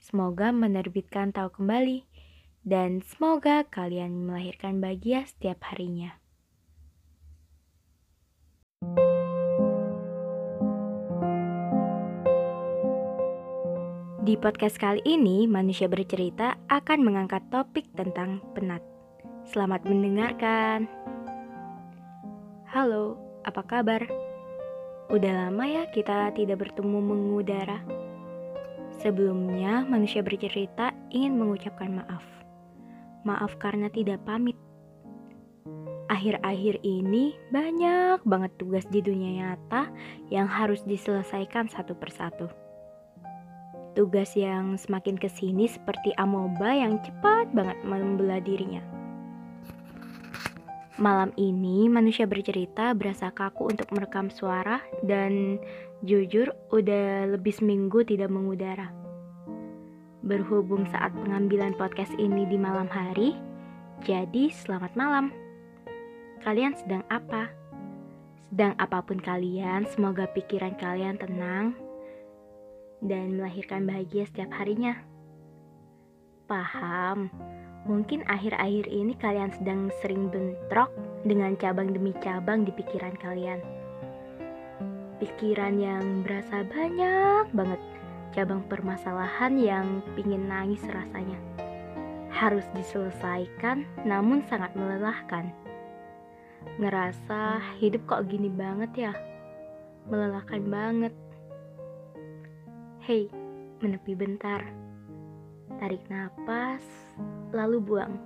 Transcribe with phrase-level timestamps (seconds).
[0.00, 2.08] Semoga menerbitkan tahu kembali
[2.64, 6.16] dan semoga kalian melahirkan bahagia setiap harinya.
[14.24, 18.80] Di podcast kali ini, manusia bercerita akan mengangkat topik tentang penat.
[19.52, 20.88] Selamat mendengarkan.
[22.72, 24.00] Halo, apa kabar?
[25.12, 28.09] Udah lama ya kita tidak bertemu mengudara.
[29.00, 32.20] Sebelumnya, manusia bercerita ingin mengucapkan maaf.
[33.24, 34.52] Maaf karena tidak pamit.
[36.12, 39.88] Akhir-akhir ini banyak banget tugas di dunia nyata
[40.28, 42.52] yang harus diselesaikan satu persatu.
[43.96, 48.99] Tugas yang semakin ke sini seperti amoeba yang cepat banget membelah dirinya.
[51.00, 55.56] Malam ini manusia bercerita berasa kaku untuk merekam suara dan
[56.04, 58.92] jujur udah lebih seminggu tidak mengudara.
[60.20, 63.32] Berhubung saat pengambilan podcast ini di malam hari,
[64.04, 65.32] jadi selamat malam.
[66.44, 67.48] Kalian sedang apa?
[68.52, 71.80] Sedang apa pun kalian, semoga pikiran kalian tenang
[73.00, 75.00] dan melahirkan bahagia setiap harinya.
[76.44, 77.32] Paham?
[77.88, 80.92] Mungkin akhir-akhir ini kalian sedang sering bentrok
[81.24, 83.60] dengan cabang demi cabang di pikiran kalian.
[85.16, 87.80] Pikiran yang berasa banyak banget
[88.36, 91.36] cabang permasalahan yang pingin nangis rasanya.
[92.28, 95.48] Harus diselesaikan namun sangat melelahkan.
[96.76, 99.12] Ngerasa hidup kok gini banget ya?
[100.08, 101.14] Melelahkan banget.
[103.04, 103.32] Hei,
[103.80, 104.62] menepi bentar.
[105.80, 106.84] Tarik nafas,
[107.56, 108.20] lalu buang.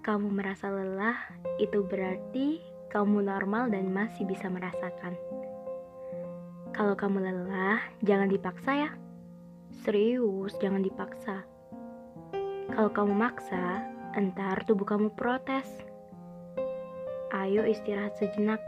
[0.00, 1.28] Kamu merasa lelah,
[1.60, 2.56] itu berarti
[2.88, 5.12] kamu normal dan masih bisa merasakan.
[6.72, 8.90] Kalau kamu lelah, jangan dipaksa ya.
[9.84, 11.44] Serius, jangan dipaksa.
[12.72, 13.84] Kalau kamu maksa,
[14.16, 15.68] entar tubuh kamu protes.
[17.28, 18.64] Ayo istirahat sejenak.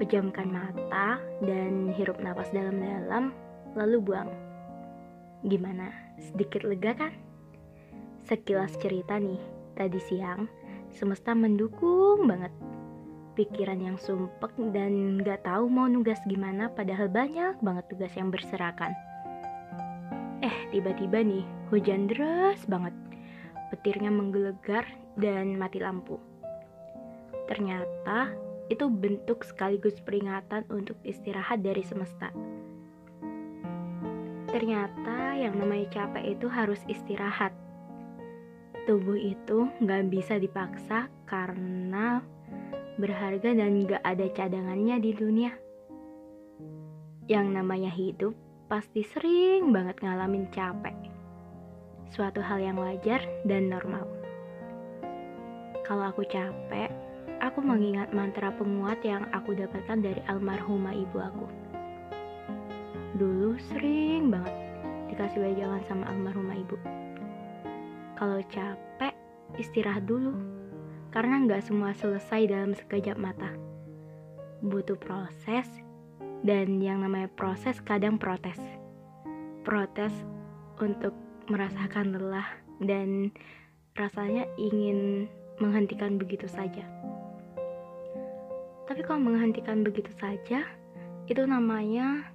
[0.00, 3.36] Pejamkan mata dan hirup nafas dalam-dalam,
[3.76, 4.43] lalu buang.
[5.44, 5.92] Gimana?
[6.16, 7.12] Sedikit lega kan?
[8.24, 9.36] Sekilas cerita nih,
[9.76, 10.48] tadi siang
[10.88, 12.48] semesta mendukung banget.
[13.34, 18.94] Pikiran yang sumpek dan gak tahu mau nugas gimana padahal banyak banget tugas yang berserakan.
[20.40, 22.94] Eh, tiba-tiba nih, hujan deras banget.
[23.74, 24.86] Petirnya menggelegar
[25.18, 26.16] dan mati lampu.
[27.50, 28.32] Ternyata
[28.72, 32.32] itu bentuk sekaligus peringatan untuk istirahat dari semesta.
[34.54, 37.50] Ternyata yang namanya capek itu harus istirahat.
[38.86, 42.22] Tubuh itu nggak bisa dipaksa karena
[42.94, 45.50] berharga dan gak ada cadangannya di dunia.
[47.26, 48.38] Yang namanya hidup
[48.70, 50.94] pasti sering banget ngalamin capek.
[52.14, 54.06] Suatu hal yang wajar dan normal.
[55.82, 56.94] Kalau aku capek,
[57.42, 61.73] aku mengingat mantra penguat yang aku dapatkan dari almarhumah ibu aku.
[63.14, 64.54] Dulu sering banget
[65.06, 66.74] dikasih wejangan sama almarhumah ibu.
[68.18, 69.14] Kalau capek,
[69.54, 70.34] istirahat dulu.
[71.14, 73.54] Karena nggak semua selesai dalam sekejap mata.
[74.66, 75.70] Butuh proses,
[76.42, 78.58] dan yang namanya proses kadang protes.
[79.62, 80.12] Protes
[80.82, 81.14] untuk
[81.46, 82.50] merasakan lelah
[82.82, 83.30] dan
[83.94, 85.30] rasanya ingin
[85.62, 86.82] menghentikan begitu saja.
[88.84, 90.66] Tapi kalau menghentikan begitu saja,
[91.30, 92.34] itu namanya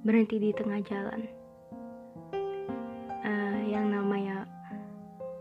[0.00, 1.28] berhenti di tengah jalan.
[3.20, 4.48] Uh, yang namanya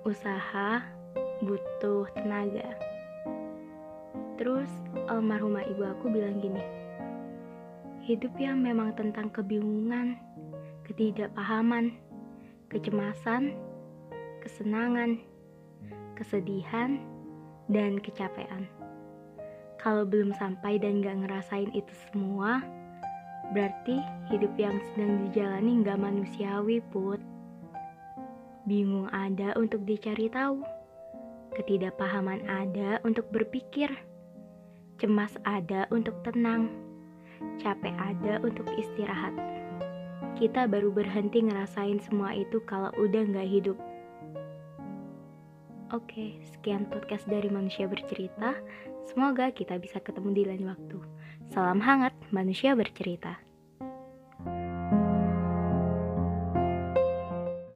[0.04, 0.84] usaha
[1.40, 2.76] butuh tenaga.
[4.36, 4.72] Terus
[5.08, 6.64] almarhumah ibu aku bilang gini,
[8.04, 10.16] hidup yang memang tentang kebingungan,
[10.88, 11.96] ketidakpahaman,
[12.72, 13.56] kecemasan,
[14.44, 15.20] kesenangan,
[16.16, 17.00] kesedihan,
[17.72, 18.68] dan kecapean.
[19.80, 22.60] Kalau belum sampai dan gak ngerasain itu semua,
[23.52, 23.98] berarti
[24.30, 27.22] hidup yang sedang dijalani gak manusiawi, Put.
[28.70, 30.62] Bingung ada untuk dicari tahu,
[31.58, 33.90] ketidakpahaman ada untuk berpikir,
[35.02, 36.70] cemas ada untuk tenang,
[37.58, 39.34] capek ada untuk istirahat.
[40.38, 43.78] Kita baru berhenti ngerasain semua itu kalau udah gak hidup.
[45.90, 48.54] Oke, sekian podcast dari Manusia Bercerita.
[49.10, 51.02] Semoga kita bisa ketemu di lain waktu.
[51.50, 53.49] Salam hangat, Manusia Bercerita.